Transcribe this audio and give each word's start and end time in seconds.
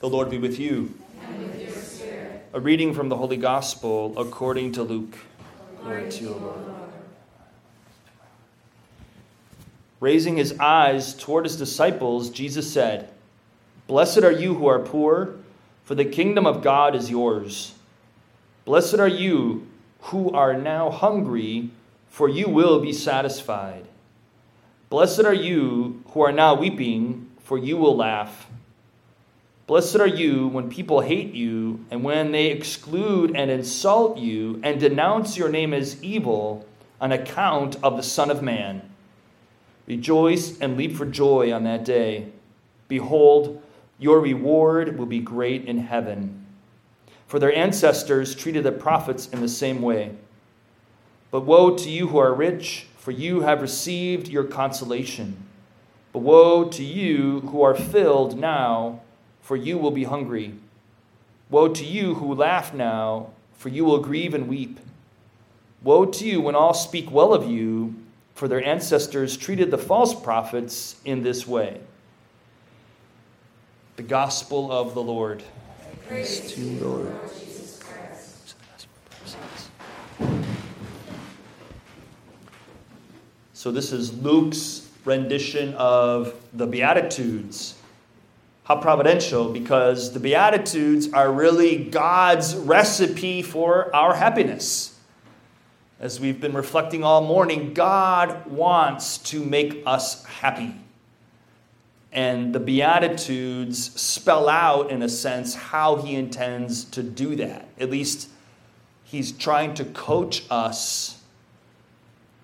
The 0.00 0.08
Lord 0.08 0.30
be 0.30 0.38
with 0.38 0.58
you. 0.58 0.94
A 2.52 2.60
reading 2.60 2.94
from 2.94 3.08
the 3.08 3.16
Holy 3.16 3.36
Gospel 3.36 4.14
according 4.18 4.72
to 4.72 4.82
Luke. 4.82 5.16
Glory 5.80 6.10
to 6.10 6.22
you, 6.22 6.30
Lord. 6.30 6.60
Raising 10.00 10.36
his 10.36 10.58
eyes 10.60 11.14
toward 11.14 11.44
his 11.44 11.56
disciples, 11.56 12.28
Jesus 12.28 12.70
said, 12.70 13.10
Blessed 13.86 14.18
are 14.18 14.32
you 14.32 14.54
who 14.54 14.66
are 14.66 14.78
poor, 14.78 15.36
for 15.84 15.94
the 15.94 16.04
kingdom 16.04 16.46
of 16.46 16.62
God 16.62 16.94
is 16.94 17.10
yours. 17.10 17.74
Blessed 18.64 18.96
are 18.96 19.08
you 19.08 19.66
who 20.00 20.30
are 20.32 20.54
now 20.54 20.90
hungry, 20.90 21.70
for 22.08 22.28
you 22.28 22.48
will 22.48 22.80
be 22.80 22.92
satisfied. 22.92 23.86
Blessed 24.90 25.20
are 25.20 25.34
you 25.34 26.02
who 26.10 26.20
are 26.20 26.32
now 26.32 26.54
weeping, 26.54 27.30
for 27.42 27.56
you 27.56 27.76
will 27.76 27.96
laugh. 27.96 28.46
Blessed 29.66 29.96
are 29.96 30.06
you 30.06 30.48
when 30.48 30.68
people 30.68 31.00
hate 31.00 31.32
you, 31.32 31.86
and 31.90 32.04
when 32.04 32.32
they 32.32 32.46
exclude 32.46 33.34
and 33.34 33.50
insult 33.50 34.18
you, 34.18 34.60
and 34.62 34.78
denounce 34.78 35.38
your 35.38 35.48
name 35.48 35.72
as 35.72 36.02
evil 36.02 36.66
on 37.00 37.12
account 37.12 37.76
of 37.82 37.96
the 37.96 38.02
Son 38.02 38.30
of 38.30 38.42
Man. 38.42 38.82
Rejoice 39.86 40.58
and 40.60 40.76
leap 40.76 40.94
for 40.94 41.06
joy 41.06 41.50
on 41.50 41.64
that 41.64 41.82
day. 41.82 42.26
Behold, 42.88 43.62
your 43.98 44.20
reward 44.20 44.98
will 44.98 45.06
be 45.06 45.20
great 45.20 45.64
in 45.64 45.78
heaven. 45.78 46.44
For 47.26 47.38
their 47.38 47.54
ancestors 47.54 48.34
treated 48.34 48.64
the 48.64 48.72
prophets 48.72 49.28
in 49.28 49.40
the 49.40 49.48
same 49.48 49.80
way. 49.80 50.14
But 51.30 51.46
woe 51.46 51.74
to 51.76 51.88
you 51.88 52.08
who 52.08 52.18
are 52.18 52.34
rich, 52.34 52.86
for 52.98 53.12
you 53.12 53.40
have 53.40 53.62
received 53.62 54.28
your 54.28 54.44
consolation. 54.44 55.46
But 56.12 56.18
woe 56.18 56.68
to 56.68 56.84
you 56.84 57.40
who 57.40 57.62
are 57.62 57.74
filled 57.74 58.38
now 58.38 59.00
for 59.44 59.56
you 59.56 59.76
will 59.76 59.90
be 59.90 60.04
hungry. 60.04 60.54
Woe 61.50 61.68
to 61.68 61.84
you 61.84 62.14
who 62.14 62.34
laugh 62.34 62.72
now, 62.72 63.28
for 63.58 63.68
you 63.68 63.84
will 63.84 63.98
grieve 63.98 64.32
and 64.32 64.48
weep. 64.48 64.80
Woe 65.82 66.06
to 66.06 66.26
you 66.26 66.40
when 66.40 66.54
all 66.54 66.72
speak 66.72 67.10
well 67.10 67.34
of 67.34 67.46
you, 67.46 67.94
for 68.34 68.48
their 68.48 68.64
ancestors 68.64 69.36
treated 69.36 69.70
the 69.70 69.76
false 69.76 70.18
prophets 70.18 70.96
in 71.04 71.22
this 71.22 71.46
way. 71.46 71.78
The 73.96 74.02
Gospel 74.02 74.72
of 74.72 74.94
the 74.94 75.02
Lord. 75.02 75.42
Praise, 76.08 76.50
to 76.52 76.60
you, 76.62 76.80
Lord. 76.82 77.12
So, 83.52 83.70
this 83.70 83.92
is 83.92 84.14
Luke's 84.22 84.88
rendition 85.04 85.74
of 85.74 86.34
the 86.54 86.66
Beatitudes. 86.66 87.74
How 88.64 88.76
providential, 88.76 89.50
because 89.52 90.14
the 90.14 90.20
Beatitudes 90.20 91.12
are 91.12 91.30
really 91.30 91.84
God's 91.84 92.56
recipe 92.56 93.42
for 93.42 93.94
our 93.94 94.14
happiness. 94.14 94.98
As 96.00 96.18
we've 96.18 96.40
been 96.40 96.54
reflecting 96.54 97.04
all 97.04 97.20
morning, 97.20 97.74
God 97.74 98.46
wants 98.46 99.18
to 99.18 99.44
make 99.44 99.82
us 99.84 100.24
happy. 100.24 100.74
And 102.10 102.54
the 102.54 102.60
Beatitudes 102.60 104.00
spell 104.00 104.48
out, 104.48 104.90
in 104.90 105.02
a 105.02 105.10
sense, 105.10 105.54
how 105.54 105.96
He 105.96 106.14
intends 106.14 106.84
to 106.84 107.02
do 107.02 107.36
that. 107.36 107.68
At 107.78 107.90
least 107.90 108.30
He's 109.02 109.30
trying 109.30 109.74
to 109.74 109.84
coach 109.84 110.42
us 110.50 111.22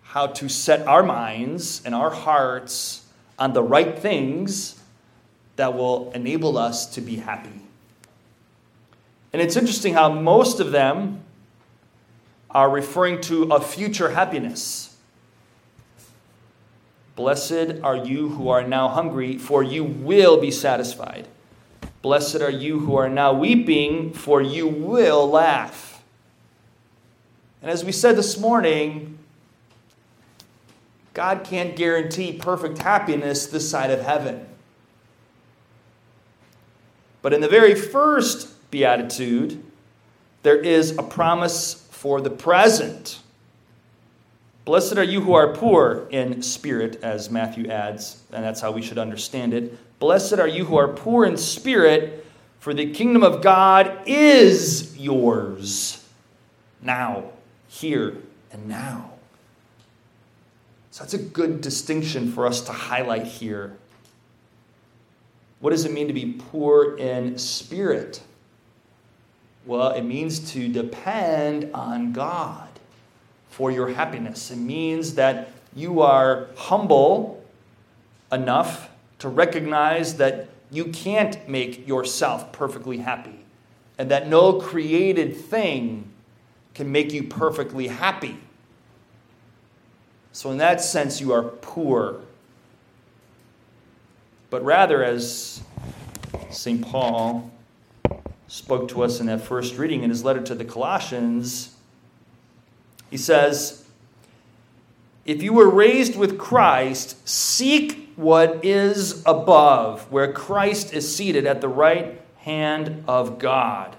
how 0.03 0.27
to 0.27 0.51
set 0.51 0.87
our 0.87 1.03
minds 1.03 1.81
and 1.83 1.95
our 1.95 2.11
hearts 2.11 3.07
on 3.39 3.55
the 3.55 3.63
right 3.63 3.99
things 3.99 4.80
that 5.61 5.75
will 5.75 6.11
enable 6.13 6.57
us 6.57 6.87
to 6.87 7.03
be 7.03 7.17
happy. 7.17 7.61
And 9.31 9.43
it's 9.43 9.57
interesting 9.57 9.93
how 9.93 10.11
most 10.11 10.59
of 10.59 10.73
them 10.73 11.21
are 12.51 12.71
referring 12.71 13.21
to 13.21 13.43
a 13.53 13.61
future 13.61 14.09
happiness. 14.09 14.97
Blessed 17.15 17.83
are 17.83 17.95
you 17.95 18.31
who 18.31 18.49
are 18.49 18.67
now 18.67 18.89
hungry, 18.89 19.37
for 19.37 19.63
you 19.63 19.85
will 19.85 20.41
be 20.41 20.51
satisfied. 20.51 21.29
Blessed 22.01 22.41
are 22.41 22.51
you 22.51 22.79
who 22.79 22.97
are 22.97 23.11
now 23.11 23.35
weeping, 23.35 24.15
for 24.15 24.41
you 24.41 24.67
will 24.67 25.29
laugh. 25.29 26.03
And 27.61 27.71
as 27.71 27.85
we 27.85 27.93
said 27.93 28.17
this 28.17 28.39
morning, 28.39 29.19
God 31.13 31.45
can't 31.45 31.77
guarantee 31.77 32.33
perfect 32.33 32.79
happiness 32.79 33.47
this 33.47 33.71
side 33.71 33.91
of 33.91 34.01
heaven. 34.01 34.47
But 37.23 37.33
in 37.33 37.41
the 37.41 37.49
very 37.49 37.75
first 37.75 38.71
beatitude, 38.71 39.63
there 40.43 40.59
is 40.59 40.97
a 40.97 41.03
promise 41.03 41.87
for 41.91 42.21
the 42.21 42.31
present. 42.31 43.21
Blessed 44.65 44.97
are 44.97 45.05
you 45.05 45.21
who 45.21 45.35
are 45.35 45.53
poor 45.53 46.07
in 46.11 46.43
spirit, 46.43 47.01
as 47.03 47.31
Matthew 47.31 47.69
adds, 47.71 48.23
and 48.33 48.45
that's 48.45 48.61
how 48.61 48.71
we 48.71 48.83
should 48.83 48.99
understand 48.99 49.53
it. 49.53 49.99
Blessed 49.99 50.39
are 50.39 50.49
you 50.49 50.65
who 50.65 50.77
are 50.77 50.89
poor 50.89 51.25
in 51.25 51.37
spirit, 51.37 52.25
for 52.59 52.73
the 52.73 52.93
kingdom 52.93 53.23
of 53.23 53.43
God 53.43 54.03
is 54.07 54.97
yours 54.97 56.07
now, 56.83 57.25
here, 57.69 58.17
and 58.53 58.69
now. 58.69 59.13
So 60.91 61.05
that's 61.05 61.15
a 61.15 61.19
good 61.19 61.61
distinction 61.61 62.33
for 62.33 62.47
us 62.47 62.63
to 62.63 62.73
highlight 62.73 63.27
here 63.27 63.77
what 65.61 65.71
does 65.71 65.85
it 65.85 65.93
mean 65.93 66.09
to 66.09 66.15
be 66.15 66.33
poor 66.33 66.97
in 66.97 67.39
spirit? 67.39 68.23
Well, 69.67 69.91
it 69.91 70.03
means 70.03 70.53
to 70.53 70.69
depend 70.69 71.71
on 71.75 72.13
God 72.13 72.69
for 73.51 73.71
your 73.71 73.89
happiness. 73.89 74.51
It 74.51 74.57
means 74.57 75.15
that 75.17 75.51
you 75.77 76.01
are 76.01 76.49
humble 76.57 77.45
enough 78.33 78.89
to 79.19 79.29
recognize 79.29 80.17
that 80.17 80.49
you 80.71 80.87
can't 80.87 81.47
make 81.49 81.87
yourself 81.87 82.53
perfectly 82.53 82.99
happy 82.99 83.41
and 83.99 84.11
that 84.11 84.29
no 84.29 84.55
created 84.55 85.37
thing 85.37 86.11
can 86.75 86.91
make 86.91 87.13
you 87.13 87.25
perfectly 87.25 87.89
happy. 87.89 88.39
So, 90.33 90.51
in 90.51 90.59
that 90.59 90.81
sense, 90.81 91.21
you 91.21 91.33
are 91.33 91.43
poor 91.43 92.21
but 94.51 94.65
rather, 94.65 95.03
as 95.03 95.63
St. 96.51 96.83
Paul 96.83 97.51
spoke 98.49 98.89
to 98.89 99.03
us 99.03 99.21
in 99.21 99.27
that 99.27 99.41
first 99.41 99.79
reading 99.79 100.03
in 100.03 100.11
his 100.11 100.25
letter 100.25 100.43
to 100.43 100.55
the 100.55 100.65
Colossians, 100.65 101.77
he 103.11 103.17
says, 103.17 103.85
If 105.25 105.43
you 105.43 105.53
were 105.53 105.71
raised 105.71 106.17
with 106.17 106.39
Christ, 106.39 107.29
seek 107.29 108.13
what 108.17 108.65
is 108.65 109.23
above, 109.25 110.11
where 110.11 110.33
Christ 110.33 110.93
is 110.93 111.15
seated 111.15 111.47
at 111.47 111.61
the 111.61 111.69
right 111.69 112.21
hand 112.39 113.05
of 113.07 113.39
God. 113.39 113.97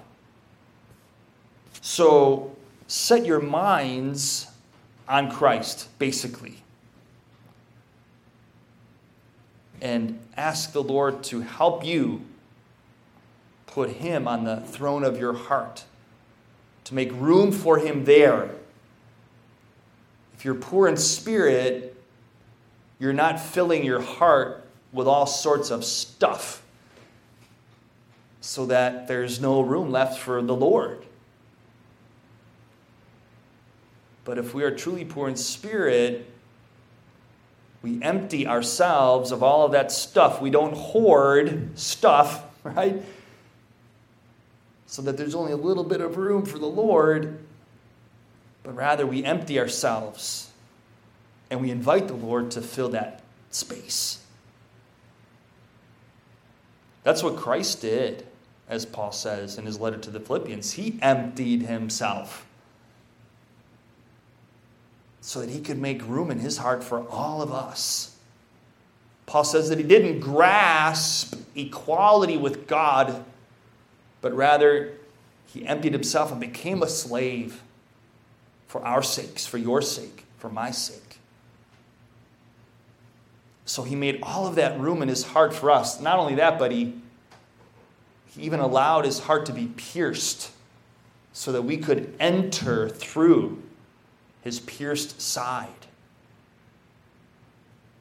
So 1.81 2.55
set 2.87 3.25
your 3.25 3.39
minds 3.39 4.47
on 5.07 5.31
Christ, 5.31 5.87
basically. 5.97 6.61
And 9.81 10.19
ask 10.37 10.71
the 10.71 10.83
Lord 10.83 11.23
to 11.25 11.41
help 11.41 11.83
you 11.83 12.21
put 13.65 13.89
Him 13.89 14.27
on 14.27 14.43
the 14.43 14.57
throne 14.57 15.03
of 15.03 15.19
your 15.19 15.33
heart, 15.33 15.85
to 16.85 16.93
make 16.93 17.11
room 17.13 17.51
for 17.51 17.79
Him 17.79 18.05
there. 18.05 18.51
If 20.33 20.45
you're 20.45 20.55
poor 20.55 20.87
in 20.87 20.97
spirit, 20.97 21.95
you're 22.99 23.13
not 23.13 23.39
filling 23.39 23.83
your 23.83 24.01
heart 24.01 24.67
with 24.91 25.07
all 25.07 25.25
sorts 25.25 25.71
of 25.71 25.83
stuff 25.83 26.61
so 28.41 28.65
that 28.65 29.07
there's 29.07 29.39
no 29.39 29.61
room 29.61 29.91
left 29.91 30.19
for 30.19 30.41
the 30.41 30.55
Lord. 30.55 31.05
But 34.25 34.37
if 34.37 34.53
we 34.53 34.63
are 34.63 34.71
truly 34.71 35.05
poor 35.05 35.29
in 35.29 35.35
spirit, 35.35 36.29
we 37.81 38.01
empty 38.01 38.45
ourselves 38.45 39.31
of 39.31 39.41
all 39.41 39.65
of 39.65 39.71
that 39.71 39.91
stuff. 39.91 40.41
We 40.41 40.49
don't 40.49 40.75
hoard 40.75 41.77
stuff, 41.77 42.43
right? 42.63 43.01
So 44.85 45.01
that 45.03 45.17
there's 45.17 45.35
only 45.35 45.51
a 45.51 45.57
little 45.57 45.83
bit 45.83 46.01
of 46.01 46.17
room 46.17 46.45
for 46.45 46.59
the 46.59 46.67
Lord, 46.67 47.39
but 48.63 48.75
rather 48.75 49.07
we 49.07 49.23
empty 49.23 49.59
ourselves 49.59 50.51
and 51.49 51.61
we 51.61 51.71
invite 51.71 52.07
the 52.07 52.13
Lord 52.13 52.51
to 52.51 52.61
fill 52.61 52.89
that 52.89 53.21
space. 53.49 54.23
That's 57.03 57.23
what 57.23 57.35
Christ 57.35 57.81
did, 57.81 58.27
as 58.69 58.85
Paul 58.85 59.11
says 59.11 59.57
in 59.57 59.65
his 59.65 59.79
letter 59.79 59.97
to 59.97 60.11
the 60.11 60.19
Philippians. 60.19 60.73
He 60.73 60.99
emptied 61.01 61.63
himself 61.63 62.45
so 65.21 65.39
that 65.39 65.49
he 65.49 65.61
could 65.61 65.77
make 65.77 66.05
room 66.07 66.29
in 66.29 66.39
his 66.39 66.57
heart 66.57 66.83
for 66.83 67.07
all 67.07 67.41
of 67.41 67.51
us. 67.53 68.15
Paul 69.25 69.43
says 69.43 69.69
that 69.69 69.77
he 69.77 69.83
didn't 69.83 70.19
grasp 70.19 71.35
equality 71.55 72.37
with 72.37 72.67
God 72.67 73.23
but 74.21 74.33
rather 74.33 74.93
he 75.47 75.65
emptied 75.65 75.93
himself 75.93 76.31
and 76.31 76.39
became 76.39 76.81
a 76.81 76.87
slave 76.87 77.61
for 78.67 78.85
our 78.85 79.03
sakes, 79.03 79.45
for 79.45 79.57
your 79.57 79.81
sake, 79.81 80.23
for 80.37 80.49
my 80.49 80.71
sake. 80.71 81.17
So 83.65 83.83
he 83.83 83.95
made 83.95 84.19
all 84.21 84.47
of 84.47 84.55
that 84.55 84.79
room 84.79 85.01
in 85.01 85.09
his 85.09 85.23
heart 85.23 85.53
for 85.53 85.71
us. 85.71 85.99
Not 85.99 86.19
only 86.19 86.35
that, 86.35 86.57
but 86.57 86.71
he, 86.71 86.93
he 88.27 88.43
even 88.43 88.59
allowed 88.59 89.05
his 89.05 89.19
heart 89.19 89.45
to 89.47 89.53
be 89.53 89.67
pierced 89.67 90.51
so 91.33 91.51
that 91.51 91.63
we 91.63 91.77
could 91.77 92.13
enter 92.19 92.87
through 92.87 93.61
his 94.41 94.59
pierced 94.59 95.21
side 95.21 95.67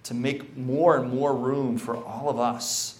to 0.05 0.15
make 0.15 0.57
more 0.57 0.97
and 0.97 1.13
more 1.13 1.35
room 1.35 1.79
for 1.79 1.97
all 1.97 2.29
of 2.29 2.39
us. 2.39 2.99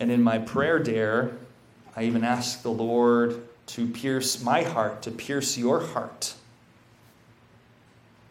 And 0.00 0.10
in 0.10 0.22
my 0.22 0.38
prayer 0.38 0.78
dare, 0.78 1.32
I 1.96 2.04
even 2.04 2.22
ask 2.22 2.62
the 2.62 2.70
Lord 2.70 3.42
to 3.68 3.86
pierce 3.86 4.42
my 4.42 4.62
heart, 4.62 5.02
to 5.02 5.10
pierce 5.10 5.58
your 5.58 5.80
heart, 5.80 6.34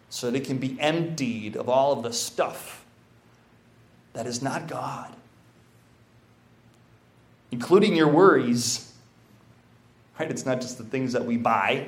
so 0.09 0.31
that 0.31 0.37
it 0.37 0.45
can 0.45 0.57
be 0.57 0.79
emptied 0.79 1.55
of 1.55 1.67
all 1.69 1.91
of 1.93 2.03
the 2.03 2.13
stuff 2.13 2.85
that 4.13 4.25
is 4.25 4.41
not 4.41 4.67
God, 4.67 5.13
including 7.51 7.95
your 7.95 8.07
worries. 8.07 8.93
Right? 10.19 10.29
It's 10.29 10.45
not 10.45 10.61
just 10.61 10.77
the 10.77 10.83
things 10.83 11.13
that 11.13 11.25
we 11.25 11.37
buy, 11.37 11.87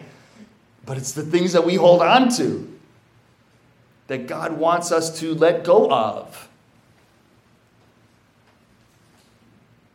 but 0.85 0.97
it's 0.97 1.13
the 1.13 1.23
things 1.23 1.53
that 1.53 1.65
we 1.65 1.75
hold 1.75 2.01
on 2.01 2.29
to 2.35 2.79
that 4.07 4.27
God 4.27 4.53
wants 4.53 4.91
us 4.91 5.19
to 5.19 5.35
let 5.35 5.63
go 5.63 5.91
of. 5.91 6.49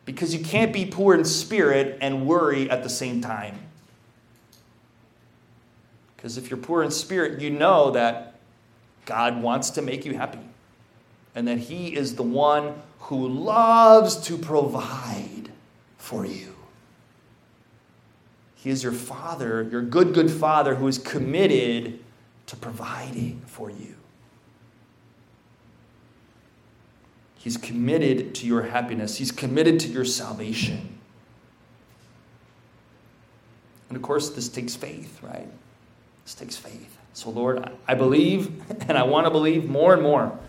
Because 0.05 0.33
you 0.33 0.43
can't 0.43 0.71
be 0.71 0.85
poor 0.85 1.13
in 1.13 1.25
spirit 1.25 1.97
and 1.99 2.25
worry 2.25 2.69
at 2.69 2.83
the 2.83 2.89
same 2.89 3.21
time. 3.21 3.59
Because 6.15 6.37
if 6.37 6.49
you're 6.49 6.57
poor 6.57 6.81
in 6.83 6.91
spirit, 6.91 7.41
you 7.41 7.49
know 7.49 7.91
that 7.91 8.35
God 9.05 9.41
wants 9.41 9.69
to 9.71 9.81
make 9.81 10.05
you 10.05 10.15
happy 10.15 10.39
and 11.35 11.47
that 11.47 11.57
He 11.57 11.95
is 11.95 12.15
the 12.15 12.23
one 12.23 12.81
who 12.99 13.27
loves 13.27 14.15
to 14.27 14.37
provide 14.37 15.51
for 15.97 16.25
you. 16.25 16.54
He 18.65 18.71
is 18.71 18.81
your 18.81 18.93
Father, 18.93 19.61
your 19.61 19.83
good, 19.83 20.15
good 20.15 20.31
Father 20.31 20.73
who 20.73 20.87
is 20.87 20.97
committed 20.97 21.99
to 22.47 22.55
providing 22.55 23.43
for 23.45 23.69
you. 23.69 23.93
He's 27.35 27.57
committed 27.57 28.33
to 28.33 28.47
your 28.47 28.63
happiness, 28.63 29.17
He's 29.17 29.31
committed 29.31 29.79
to 29.81 29.87
your 29.87 30.03
salvation. 30.03 30.97
And 33.89 33.95
of 33.95 34.01
course, 34.01 34.31
this 34.31 34.49
takes 34.49 34.75
faith, 34.75 35.21
right? 35.21 35.47
This 36.23 36.33
takes 36.33 36.57
faith. 36.57 36.97
So, 37.13 37.29
Lord, 37.29 37.69
I 37.87 37.93
believe 37.93 38.63
and 38.89 38.97
I 38.97 39.03
want 39.03 39.27
to 39.27 39.29
believe 39.29 39.69
more 39.69 39.93
and 39.93 40.01
more. 40.01 40.39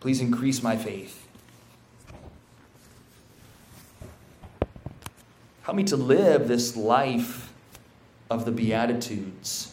Please 0.00 0.20
increase 0.20 0.62
my 0.62 0.76
faith. 0.76 1.26
Help 5.70 5.76
me 5.76 5.84
to 5.84 5.96
live 5.96 6.48
this 6.48 6.76
life 6.76 7.52
of 8.28 8.44
the 8.44 8.50
Beatitudes. 8.50 9.72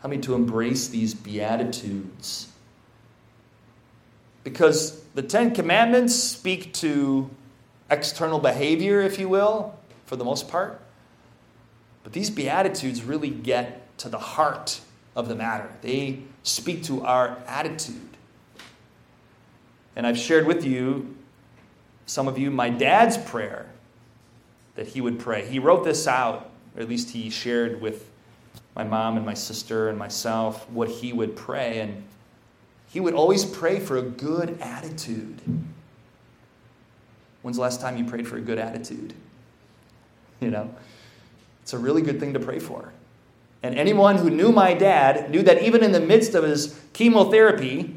Help 0.00 0.10
me 0.10 0.16
to 0.16 0.34
embrace 0.34 0.88
these 0.88 1.12
Beatitudes. 1.12 2.48
Because 4.42 5.02
the 5.14 5.20
Ten 5.20 5.54
Commandments 5.54 6.14
speak 6.14 6.72
to 6.72 7.28
external 7.90 8.38
behavior, 8.38 9.02
if 9.02 9.18
you 9.18 9.28
will, 9.28 9.78
for 10.06 10.16
the 10.16 10.24
most 10.24 10.48
part. 10.48 10.80
But 12.02 12.14
these 12.14 12.30
Beatitudes 12.30 13.04
really 13.04 13.28
get 13.28 13.98
to 13.98 14.08
the 14.08 14.18
heart 14.18 14.80
of 15.14 15.28
the 15.28 15.34
matter. 15.34 15.70
They 15.82 16.20
speak 16.42 16.84
to 16.84 17.04
our 17.04 17.36
attitude. 17.46 18.16
And 19.94 20.06
I've 20.06 20.16
shared 20.16 20.46
with 20.46 20.64
you, 20.64 21.16
some 22.06 22.26
of 22.26 22.38
you, 22.38 22.50
my 22.50 22.70
dad's 22.70 23.18
prayer 23.18 23.69
that 24.74 24.88
he 24.88 25.00
would 25.00 25.18
pray. 25.18 25.46
He 25.46 25.58
wrote 25.58 25.84
this 25.84 26.06
out, 26.06 26.50
or 26.76 26.82
at 26.82 26.88
least 26.88 27.10
he 27.10 27.30
shared 27.30 27.80
with 27.80 28.10
my 28.74 28.84
mom 28.84 29.16
and 29.16 29.26
my 29.26 29.34
sister 29.34 29.88
and 29.88 29.98
myself 29.98 30.68
what 30.70 30.88
he 30.88 31.12
would 31.12 31.36
pray. 31.36 31.80
And 31.80 32.04
he 32.88 33.00
would 33.00 33.14
always 33.14 33.44
pray 33.44 33.80
for 33.80 33.96
a 33.96 34.02
good 34.02 34.58
attitude. 34.60 35.40
When's 37.42 37.56
the 37.56 37.62
last 37.62 37.80
time 37.80 37.96
you 37.96 38.04
prayed 38.04 38.26
for 38.26 38.36
a 38.36 38.40
good 38.40 38.58
attitude? 38.58 39.14
You 40.40 40.50
know, 40.50 40.74
it's 41.60 41.74
a 41.74 41.78
really 41.78 42.00
good 42.00 42.18
thing 42.18 42.32
to 42.32 42.40
pray 42.40 42.60
for. 42.60 42.94
And 43.62 43.74
anyone 43.74 44.16
who 44.16 44.30
knew 44.30 44.52
my 44.52 44.72
dad 44.72 45.30
knew 45.30 45.42
that 45.42 45.62
even 45.62 45.84
in 45.84 45.92
the 45.92 46.00
midst 46.00 46.34
of 46.34 46.44
his 46.44 46.80
chemotherapy, 46.94 47.94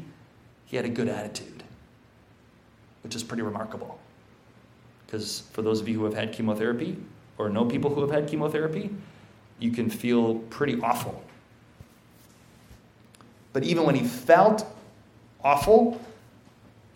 he 0.66 0.76
had 0.76 0.84
a 0.84 0.90
good 0.90 1.08
attitude, 1.08 1.62
which 3.02 3.16
is 3.16 3.22
pretty 3.22 3.42
remarkable. 3.42 3.98
Because 5.14 5.44
for 5.52 5.62
those 5.62 5.80
of 5.80 5.88
you 5.88 5.96
who 6.00 6.04
have 6.06 6.14
had 6.14 6.32
chemotherapy 6.32 6.96
or 7.38 7.48
know 7.48 7.64
people 7.64 7.94
who 7.94 8.00
have 8.00 8.10
had 8.10 8.26
chemotherapy, 8.26 8.90
you 9.60 9.70
can 9.70 9.88
feel 9.88 10.40
pretty 10.50 10.80
awful. 10.80 11.22
But 13.52 13.62
even 13.62 13.84
when 13.84 13.94
he 13.94 14.04
felt 14.04 14.66
awful, 15.44 16.00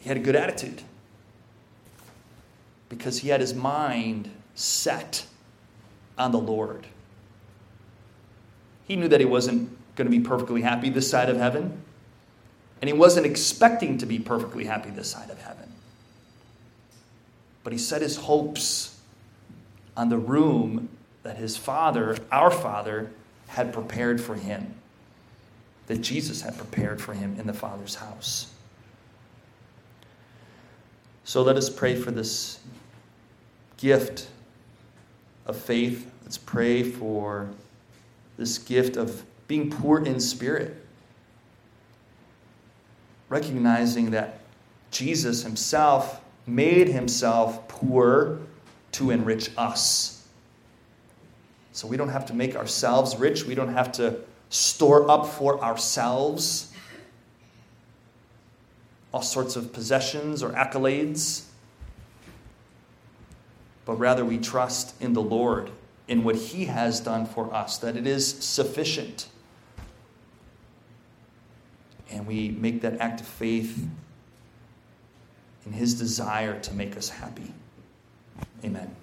he 0.01 0.09
had 0.09 0.17
a 0.17 0.21
good 0.21 0.35
attitude 0.35 0.83
because 2.89 3.21
he 3.21 3.29
had 3.29 3.41
his 3.41 3.55
mind 3.55 4.33
set 4.57 5.25
on 6.19 6.33
the 6.33 6.41
Lord. 6.41 6.89
He 8.89 8.97
knew 8.97 9.07
that 9.07 9.21
he 9.21 9.27
wasn't 9.27 9.71
going 9.95 10.11
to 10.11 10.17
be 10.17 10.25
perfectly 10.25 10.63
happy 10.63 10.91
this 10.91 11.09
side 11.09 11.29
of 11.29 11.37
heaven, 11.37 11.83
and 12.83 12.89
he 12.89 12.95
wasn't 12.95 13.27
expecting 13.27 13.97
to 13.99 14.07
be 14.07 14.19
perfectly 14.19 14.65
happy 14.65 14.91
this 14.91 15.09
side 15.09 15.31
of 15.31 15.41
heaven. 15.41 15.73
But 17.69 17.75
he 17.75 17.79
set 17.79 18.01
his 18.01 18.17
hopes 18.17 18.99
on 19.95 20.09
the 20.09 20.17
room 20.17 20.89
that 21.23 21.37
his 21.37 21.59
father, 21.59 22.17
our 22.33 22.51
father, 22.51 23.11
had 23.49 23.75
prepared 23.75 24.23
for 24.23 24.37
him 24.37 24.75
that 25.87 25.99
Jesus 25.99 26.41
had 26.41 26.57
prepared 26.57 26.99
for 26.99 27.13
him 27.13 27.37
in 27.39 27.47
the 27.47 27.53
Father's 27.53 27.97
house. 27.97 28.51
So 31.25 31.43
let 31.43 31.57
us 31.59 31.69
pray 31.69 31.95
for 31.95 32.11
this 32.11 32.59
gift 33.77 34.29
of 35.45 35.55
faith. 35.55 36.11
Let's 36.23 36.39
pray 36.39 36.83
for 36.83 37.51
this 38.39 38.57
gift 38.57 38.97
of 38.97 39.23
being 39.47 39.69
poor 39.69 40.03
in 40.03 40.21
spirit, 40.21 40.75
recognizing 43.29 44.13
that 44.13 44.41
Jesus 44.91 45.43
himself 45.43 46.23
made 46.49 46.89
himself 46.89 47.69
poor 47.69 48.41
to 48.93 49.11
enrich 49.11 49.51
us. 49.57 50.27
So 51.73 51.87
we 51.87 51.97
don't 51.97 52.09
have 52.09 52.27
to 52.27 52.35
make 52.35 52.57
ourselves 52.57 53.17
rich. 53.17 53.45
We 53.45 53.55
don't 53.55 53.73
have 53.73 53.93
to 53.93 54.21
store 54.51 55.11
up 55.11 55.27
for 55.27 55.63
ourselves 55.63 56.73
all 59.13 59.23
sorts 59.23 59.57
of 59.57 59.73
possessions 59.73 60.43
or 60.43 60.51
accolades, 60.51 61.45
but 63.85 63.95
rather 63.95 64.25
we 64.25 64.39
trust 64.39 65.01
in 65.01 65.15
the 65.15 65.23
Lord, 65.23 65.71
in 66.07 66.25
what 66.25 66.37
He 66.37 66.67
has 66.67 67.01
done 67.01 67.25
for 67.25 67.53
us, 67.55 67.79
that 67.79 67.97
it 67.97 68.07
is 68.07 68.27
sufficient. 68.45 69.29
And 72.11 72.27
we 72.27 72.51
make 72.51 72.83
that 72.83 73.01
act 73.01 73.21
of 73.21 73.27
faith 73.27 73.87
in 75.67 75.73
His 75.73 75.95
desire 75.95 76.59
to 76.61 76.75
make 76.75 76.97
us 76.97 77.09
happy. 77.09 77.53
Amen. 78.65 78.95